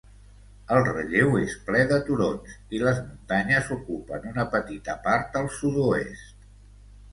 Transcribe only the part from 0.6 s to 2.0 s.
El relleu és ple de